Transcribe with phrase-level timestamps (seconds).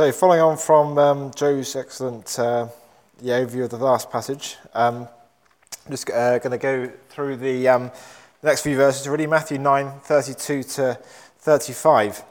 [0.00, 2.68] So, following on from um, Joe's excellent uh,
[3.20, 5.06] yeah, overview of the last passage, um,
[5.84, 7.90] I'm just uh, going to go through the um,
[8.42, 10.98] next few verses, really Matthew 9 32 to
[11.40, 12.24] 35.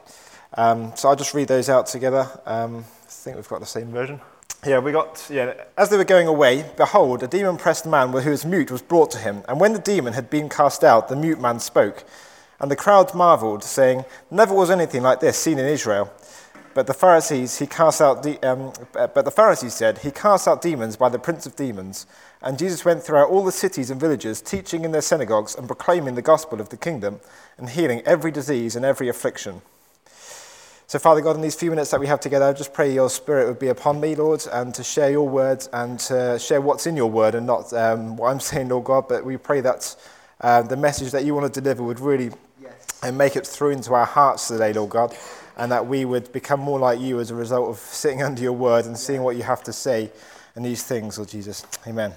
[0.55, 2.28] Um, so, I'll just read those out together.
[2.47, 4.20] Um, I think we've got the same version.
[4.65, 8.31] Yeah, we got, yeah, as they were going away, behold, a demon pressed man who
[8.31, 9.43] was mute was brought to him.
[9.47, 12.04] And when the demon had been cast out, the mute man spoke.
[12.59, 16.11] And the crowd marveled, saying, Never was anything like this seen in Israel.
[16.73, 20.61] But the Pharisees, he cast out de- um, but the Pharisees said, He casts out
[20.61, 22.05] demons by the prince of demons.
[22.41, 26.15] And Jesus went throughout all the cities and villages, teaching in their synagogues and proclaiming
[26.15, 27.19] the gospel of the kingdom
[27.57, 29.61] and healing every disease and every affliction.
[30.89, 33.11] So, Father God, in these few minutes that we have together, I just pray your
[33.11, 36.88] spirit would be upon me, Lord, and to share your words and to share what's
[36.88, 39.08] in your word and not um, what I'm saying, Lord God.
[39.08, 39.95] But we pray that
[40.41, 42.73] uh, the message that you want to deliver would really yes.
[43.03, 45.16] and make it through into our hearts today, Lord God,
[45.59, 48.53] and that we would become more like you as a result of sitting under your
[48.53, 50.09] word and seeing what you have to say
[50.55, 51.66] in these things, Lord Jesus.
[51.85, 52.13] Amen.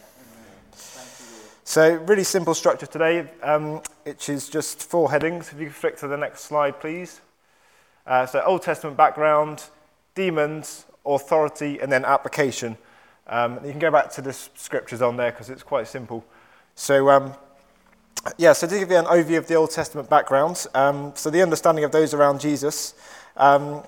[1.64, 5.52] So, really simple structure today, um, which is just four headings.
[5.52, 7.20] If you could flick to the next slide, please.
[8.06, 9.64] Uh, so, Old Testament background,
[10.14, 12.76] demons, authority, and then application.
[13.26, 16.24] Um, you can go back to the scriptures on there because it's quite simple.
[16.74, 17.34] So, um,
[18.38, 21.42] yeah, so to give you an overview of the Old Testament background, um, so the
[21.42, 22.94] understanding of those around Jesus.
[23.36, 23.82] Um,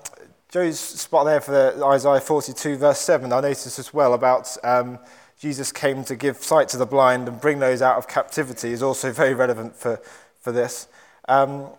[0.49, 3.31] Joe's spot there for Isaiah 42, verse 7.
[3.31, 4.99] I noticed as well about um,
[5.39, 8.83] Jesus came to give sight to the blind and bring those out of captivity is
[8.83, 10.01] also very relevant for,
[10.41, 10.87] for this.
[11.27, 11.69] Um,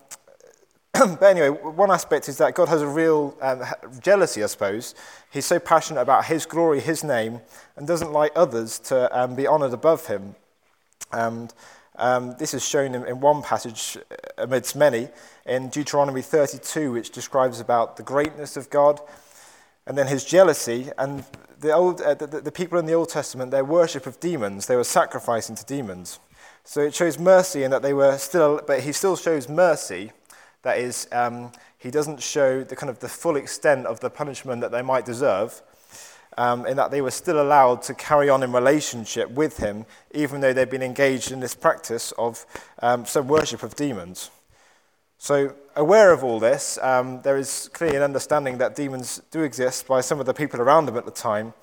[0.93, 3.63] but anyway, one aspect is that God has a real um,
[4.01, 4.95] jealousy, I suppose.
[5.31, 7.41] He's so passionate about His glory, His name,
[7.77, 10.35] and doesn't like others to um, be honoured above Him.
[11.13, 11.53] And
[11.99, 13.99] um, this is shown in, in, one passage
[14.39, 15.09] amidst many
[15.47, 19.01] in Deuteronomy 32, which describes about the greatness of God
[19.87, 20.91] and then His jealousy.
[20.99, 21.25] And
[21.61, 24.77] the, old, uh, the, the people in the Old Testament, their worship of demons, they
[24.77, 26.19] were sacrificing to demons.
[26.65, 30.13] So it shows mercy in that they were still, but He still shows mercy
[30.63, 34.61] that is, um, he doesn't show the kind of the full extent of the punishment
[34.63, 35.63] that they might deserve,
[36.37, 40.41] um, in that they were still allowed to carry on in relationship with him, even
[40.41, 42.47] though they'd been engaged in this practice of
[42.81, 44.31] um, some worship of demons.
[45.19, 49.87] So, aware of all this, um, there is clearly an understanding that demons do exist
[49.89, 51.55] by some of the people around them at the time.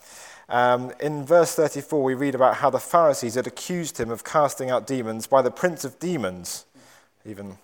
[0.49, 4.69] Um, in verse 34, we read about how the Pharisees had accused him of casting
[4.69, 6.65] out demons by the prince of demons,
[7.25, 7.57] even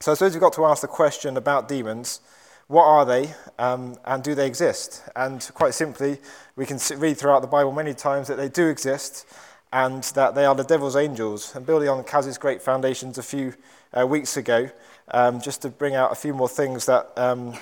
[0.00, 2.20] so I suppose we've got to ask the question about demons
[2.68, 5.02] what are they um, and do they exist?
[5.14, 6.18] And quite simply,
[6.56, 9.26] we can read throughout the Bible many times that they do exist
[9.72, 11.54] and that they are the devil's angels.
[11.54, 13.54] And building on Kaz's great foundations a few
[13.92, 14.70] uh, weeks ago,
[15.12, 17.54] um, just to bring out a few more things that um,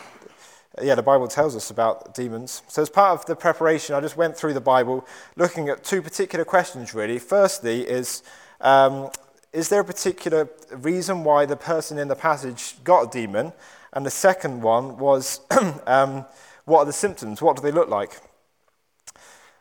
[0.82, 2.62] yeah, the Bible tells us about demons.
[2.66, 6.03] So, as part of the preparation, I just went through the Bible looking at two
[6.03, 7.19] particular questions, really.
[7.19, 8.22] Firstly, is
[8.60, 9.10] um,
[9.53, 13.53] is there a particular reason why the person in the passage got a demon?
[13.94, 15.41] And the second one was,
[15.87, 16.27] um,
[16.65, 17.41] what are the symptoms?
[17.41, 18.21] What do they look like?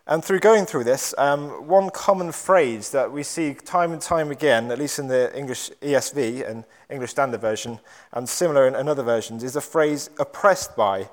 [0.06, 4.32] And through going through this, um, one common phrase that we see time and time
[4.32, 7.80] again, at least in the English ESV and English Standard Version,
[8.12, 11.10] and similar in, in other versions, is the phrase oppressed by.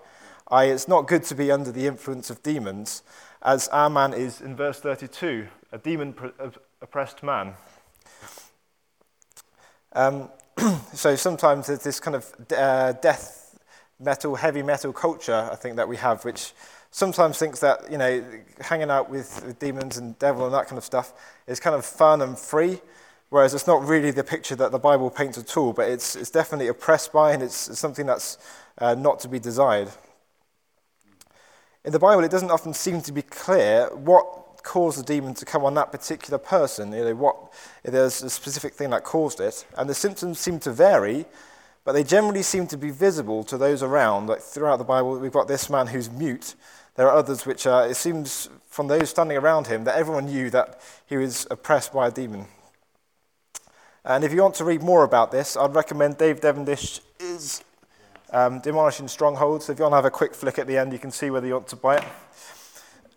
[0.49, 3.05] I, it's not good to be under the influence of demons,
[3.43, 6.15] as our man is in verse 32, a demon
[6.83, 7.55] oppressed man.
[9.93, 10.31] Um,
[10.93, 13.59] so sometimes there's this kind of uh, death
[13.99, 16.53] metal, heavy metal culture, I think, that we have, which
[16.91, 18.25] sometimes thinks that, you know,
[18.61, 21.13] hanging out with, demons and devil and that kind of stuff
[21.47, 22.81] is kind of fun and free,
[23.31, 26.31] whereas it's not really the picture that the Bible paints at all, but it's, it's
[26.31, 28.39] definitely oppressed by and it's, it's something that's
[28.79, 29.89] uh, not to be desired.
[31.85, 35.45] In the Bible, it doesn't often seem to be clear what caused the demon to
[35.45, 36.93] come on that particular person.
[36.93, 39.67] You know, what, there's a specific thing that caused it.
[39.77, 41.27] And the symptoms seem to vary,
[41.85, 44.29] but they generally seem to be visible to those around.
[44.29, 46.55] Like throughout the Bible, we've got this man who's mute.
[46.97, 50.51] There are others which are, it seems from those standing around him that everyone knew
[50.51, 52.47] that he was oppressed by a demon.
[54.05, 57.65] And if you want to read more about this, I'd recommend Dave Devenish's
[58.33, 59.67] um, Demolishing Strongholds.
[59.67, 61.31] So if you want to have a quick flick at the end, you can see
[61.31, 62.05] whether you want to buy it.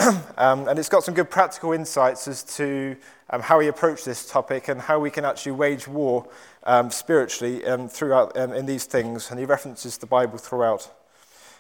[0.38, 2.95] um, and it's got some good practical insights as to
[3.29, 6.27] um, how we approach this topic and how we can actually wage war
[6.63, 9.29] um, spiritually um, throughout um, in these things.
[9.29, 10.91] And he references the Bible throughout.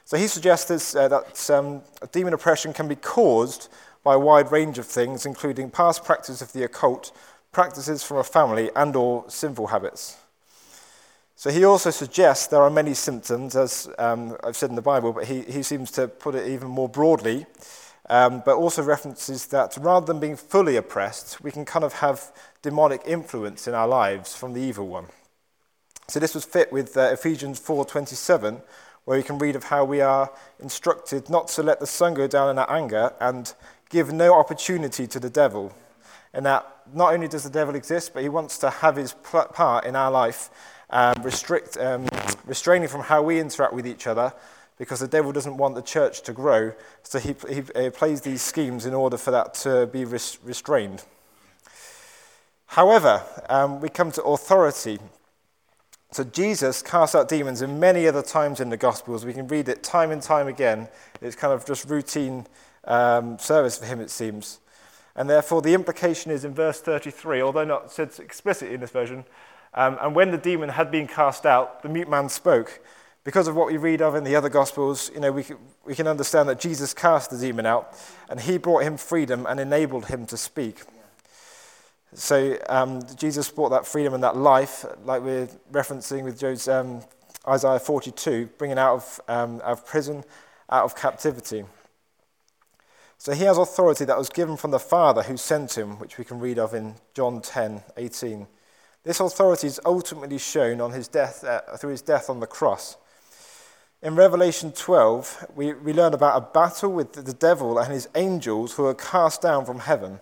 [0.05, 1.81] So he suggests uh, that um,
[2.11, 3.69] demon oppression can be caused
[4.03, 7.15] by a wide range of things, including past practice of the occult,
[7.53, 10.17] practices from a family, and/or sinful habits.
[11.37, 15.13] So he also suggests there are many symptoms, as um, I've said in the Bible,
[15.13, 17.45] but he, he seems to put it even more broadly,
[18.09, 22.31] um, but also references that rather than being fully oppressed, we can kind of have
[22.61, 25.07] demonic influence in our lives from the evil one.
[26.07, 28.61] So this was fit with uh, Ephesians 4:27,
[29.05, 30.29] where we can read of how we are
[30.59, 33.53] instructed not to let the sun go down in our anger and
[33.89, 35.73] give no opportunity to the devil.
[36.33, 39.85] And that not only does the devil exist, but he wants to have his part
[39.85, 40.49] in our life
[40.89, 42.07] um, restrict, um,
[42.45, 44.33] restraining from how we interact with each other
[44.77, 46.73] because the devil doesn't want the church to grow.
[47.03, 51.03] So he, he, he plays these schemes in order for that to be res- restrained.
[52.67, 54.99] However, um, we come to authority.
[56.11, 59.25] So Jesus cast out demons in many other times in the Gospels.
[59.25, 60.87] We can read it time and time again.
[61.21, 62.47] It's kind of just routine
[62.85, 64.59] um, service for him, it seems.
[65.15, 69.25] And therefore, the implication is in verse 33, although not said explicitly in this version,
[69.75, 72.79] um, and when the demon had been cast out, the mute man spoke.
[73.23, 75.95] Because of what we read of in the other Gospels, you know, we can, we
[75.95, 77.97] can understand that Jesus cast the demon out,
[78.29, 80.81] and he brought him freedom and enabled him to speak.
[82.13, 87.01] So um, Jesus brought that freedom and that life, like we're referencing with Joe's, um,
[87.47, 90.23] Isaiah 42, bringing out of, um, out of prison,
[90.69, 91.63] out of captivity.
[93.17, 96.25] So he has authority that was given from the Father who sent him, which we
[96.25, 98.47] can read of in John 10, 18.
[99.05, 102.97] This authority is ultimately shown on his death, uh, through his death on the cross.
[104.03, 108.73] In Revelation 12, we, we learn about a battle with the devil and his angels
[108.73, 110.19] who are cast down from heaven.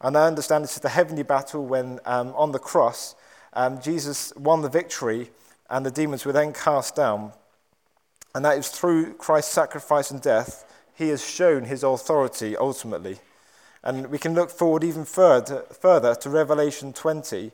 [0.00, 3.14] And I understand this is the heavenly battle when um, on the cross,
[3.52, 5.30] um, Jesus won the victory
[5.70, 7.32] and the demons were then cast down.
[8.34, 13.20] And that is through Christ's sacrifice and death, he has shown his authority ultimately.
[13.84, 17.52] And we can look forward even further, further to Revelation 20,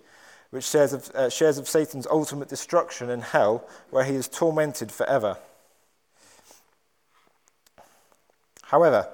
[0.48, 4.90] which shares of, uh, shares of Satan's ultimate destruction in hell, where he is tormented
[4.90, 5.36] forever.
[8.68, 9.08] However,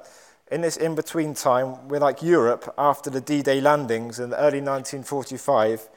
[0.51, 4.61] in this in between time, we're like Europe after the D Day landings in early
[4.61, 5.89] 1945,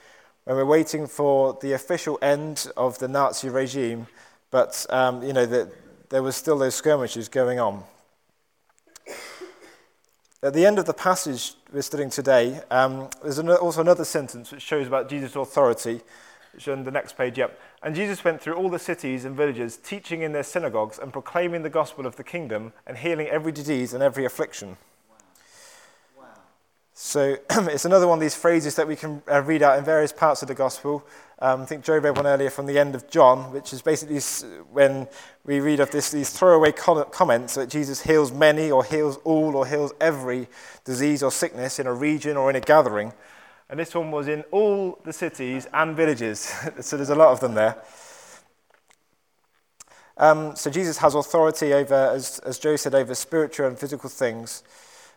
[0.44, 4.06] when we're waiting for the official end of the Nazi regime,
[4.51, 5.71] but um, you know, the,
[6.09, 7.83] there was still those skirmishes going on.
[10.44, 14.62] At the end of the passage we're studying today, um, there's also another sentence which
[14.62, 16.01] shows about Jesus' authority,
[16.68, 17.59] on the next page, yep.
[17.83, 21.63] And Jesus went through all the cities and villages, teaching in their synagogues and proclaiming
[21.63, 24.77] the gospel of the kingdom and healing every disease and every affliction.
[27.00, 30.12] So it's another one of these phrases that we can uh, read out in various
[30.12, 31.06] parts of the gospel.
[31.38, 34.19] Um, I think Joe read one earlier from the end of John, which is basically
[34.71, 35.07] when
[35.45, 39.68] we read of this, these throwaway comments that Jesus heals many or heals all or
[39.68, 40.48] heals every
[40.86, 43.13] disease or sickness in a region or in a gathering.
[43.69, 46.40] And this one was in all the cities and villages.
[46.80, 47.78] so there's a lot of them there.
[50.18, 54.64] Um, so Jesus has authority over, as, as Joe said, over spiritual and physical things.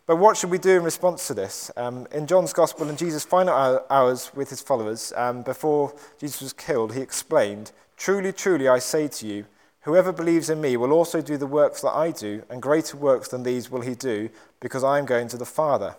[0.07, 1.71] But what should we do in response to this?
[1.77, 6.53] Um, in John's Gospel, in Jesus' final hours with his followers, um, before Jesus was
[6.53, 9.47] killed, he explained, Truly, truly, I say to you,
[9.83, 13.29] whoever believes in me will also do the works that I do, and greater works
[13.29, 15.95] than these will he do, because I am going to the Father.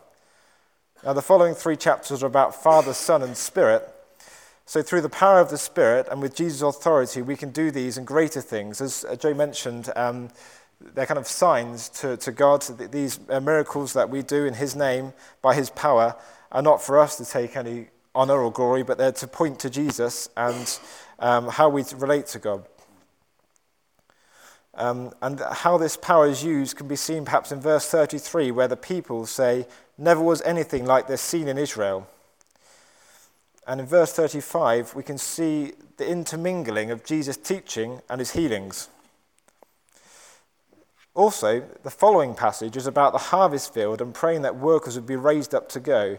[1.03, 3.89] Now, the following three chapters are about Father, Son, and Spirit.
[4.68, 7.98] So, through the power of the Spirit and with Jesus' authority, we can do these
[7.98, 8.80] and greater things.
[8.81, 10.30] As uh, Joe mentioned, um,
[10.80, 12.62] they're kind of signs to, to God.
[12.92, 16.15] These uh, miracles that we do in His name by His power
[16.51, 19.72] are not for us to take any honor or glory, but they're to point to
[19.72, 20.79] Jesus and
[21.17, 22.63] um, how we relate to God.
[24.75, 28.67] Um, and how this power is used can be seen perhaps in verse 33, where
[28.67, 32.07] the people say, Never was anything like this seen in Israel.
[33.67, 38.89] And in verse 35, we can see the intermingling of Jesus' teaching and his healings.
[41.13, 45.17] Also, the following passage is about the harvest field and praying that workers would be
[45.17, 46.17] raised up to go.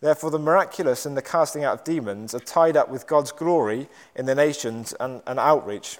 [0.00, 3.88] Therefore, the miraculous and the casting out of demons are tied up with God's glory
[4.14, 5.98] in the nations and, and outreach.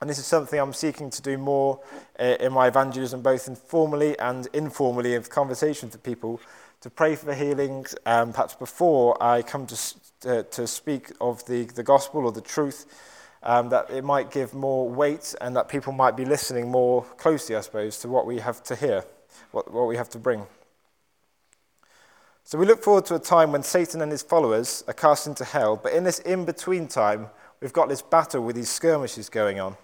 [0.00, 1.80] And this is something I'm seeking to do more
[2.20, 6.40] uh, in my evangelism, both informally and informally, of conversations with people,
[6.82, 11.82] to pray for healings, um, perhaps before I come to, to speak of the, the
[11.82, 12.86] gospel or the truth
[13.42, 17.56] um, that it might give more weight and that people might be listening more closely,
[17.56, 19.04] I suppose, to what we have to hear,
[19.50, 20.46] what, what we have to bring.
[22.44, 25.44] So we look forward to a time when Satan and his followers are cast into
[25.44, 27.28] hell, but in this in between time,
[27.60, 29.76] we've got this battle with these skirmishes going on.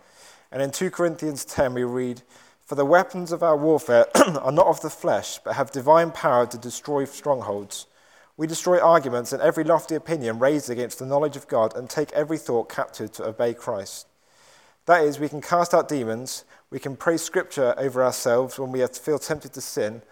[0.55, 2.23] And in 2 Corinthians 10, we read,
[2.65, 6.47] For the weapons of our warfare are not of the flesh, but have divine power
[6.47, 7.89] to destroy strongholds.
[8.37, 12.13] We destroy arguments and every lofty opinion raised against the knowledge of God and take
[12.13, 14.07] every thought captive to obey Christ.
[14.87, 18.87] That is, we can cast out demons, we can pray scripture over ourselves when we
[18.87, 20.03] feel tempted to sin,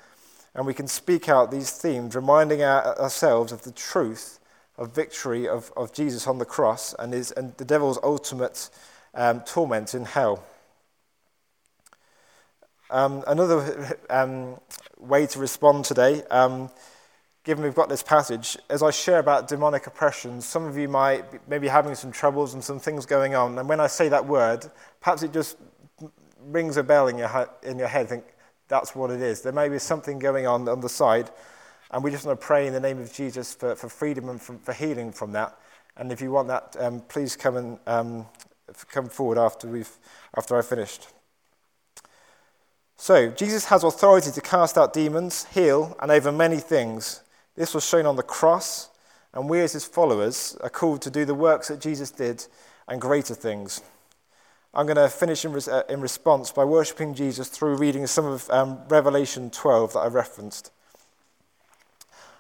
[0.57, 4.41] and we can speak out these themes, reminding our, ourselves of the truth
[4.77, 8.69] of victory of, of Jesus on the cross and, his, and the devil's ultimate
[9.15, 10.45] um, torment in hell.
[12.91, 14.59] Um, another um,
[14.99, 16.71] way to respond today um,
[17.45, 21.31] given we've got this passage, as I share about demonic oppression, some of you might
[21.33, 23.59] be maybe having some troubles and some things going on.
[23.59, 25.57] And when I say that word, perhaps it just
[26.47, 28.09] rings a bell in your, in your head.
[28.09, 28.25] Think
[28.69, 29.43] that's what it is.
[29.43, 31.31] There may be something going on on the side.
[31.91, 34.41] And we just want to pray in the name of Jesus for, for freedom and
[34.41, 35.59] for, for healing from that.
[35.97, 38.27] And if you want that, um, please come and um,
[38.91, 39.99] come forward after, we've,
[40.37, 41.09] after I've finished.
[42.97, 47.23] So, Jesus has authority to cast out demons, heal, and over many things.
[47.57, 48.91] This was shown on the cross,
[49.35, 52.47] and we as his followers are called to do the works that Jesus did
[52.87, 53.81] and greater things.
[54.75, 58.25] I'm going to finish in, res- uh, in response by worshipping Jesus through reading some
[58.25, 60.71] of um, Revelation 12 that I referenced.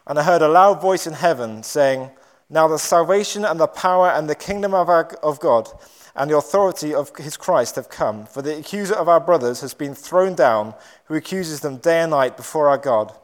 [0.06, 2.10] And I heard a loud voice in heaven saying,
[2.48, 5.68] Now the salvation and the power and the kingdom of, our, of God
[6.14, 9.74] and the authority of his Christ have come, for the accuser of our brothers has
[9.74, 10.74] been thrown down,
[11.06, 13.14] who accuses them day and night before our God.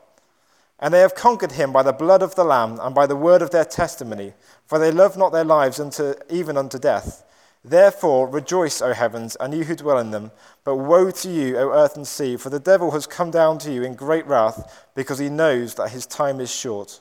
[0.80, 3.42] And they have conquered him by the blood of the Lamb and by the word
[3.42, 4.32] of their testimony,
[4.66, 7.24] for they love not their lives unto, even unto death.
[7.64, 10.30] Therefore rejoice, O heavens, and you who dwell in them.
[10.64, 13.72] But woe to you, O earth and sea, for the devil has come down to
[13.72, 17.00] you in great wrath, because he knows that his time is short.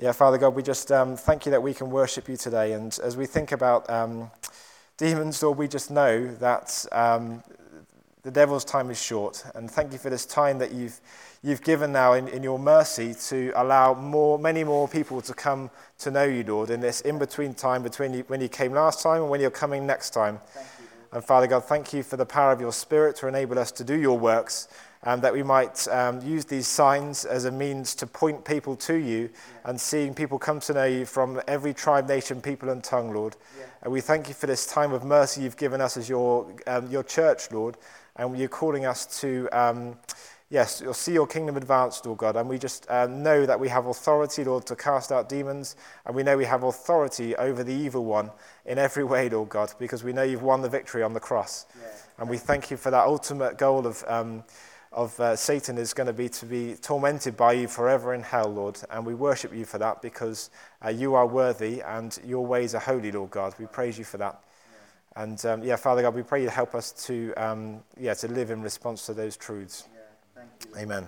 [0.00, 2.72] Yeah, Father God, we just um, thank you that we can worship you today.
[2.72, 4.30] And as we think about um,
[4.96, 7.42] demons, Lord, we just know that um,
[8.22, 9.44] the devil's time is short.
[9.54, 10.98] And thank you for this time that you've
[11.42, 15.68] you've given now in, in your mercy to allow more, many more people to come
[15.98, 19.02] to know you, Lord, in this in between time between you, when you came last
[19.02, 20.40] time and when you're coming next time.
[20.56, 23.70] You, and Father God, thank you for the power of your Spirit to enable us
[23.72, 24.66] to do your works
[25.02, 28.94] and that we might um, use these signs as a means to point people to
[28.94, 29.70] you yeah.
[29.70, 33.36] and seeing people come to know you from every tribe, nation, people, and tongue, Lord.
[33.58, 33.64] Yeah.
[33.82, 36.90] And we thank you for this time of mercy you've given us as your, um,
[36.90, 37.76] your church, Lord,
[38.16, 39.48] and you're calling us to.
[39.52, 39.96] Um,
[40.50, 42.36] yes, you'll see your kingdom advanced, Lord God.
[42.36, 45.76] And we just uh, know that we have authority, Lord, to cast out demons.
[46.04, 48.30] And we know we have authority over the evil one
[48.66, 51.64] in every way, Lord God, because we know you've won the victory on the cross.
[51.80, 51.88] Yeah.
[52.18, 54.44] And we thank you for that ultimate goal of, um,
[54.92, 58.48] of uh, Satan is going to be to be tormented by you forever in hell,
[58.48, 58.80] Lord.
[58.90, 60.50] And we worship you for that because
[60.84, 63.54] uh, you are worthy and your ways are holy, Lord God.
[63.58, 64.42] We praise you for that.
[65.16, 68.50] And um, yeah, Father God, we pray you help us to, um, yeah, to live
[68.50, 69.88] in response to those truths.
[70.76, 71.06] Amen.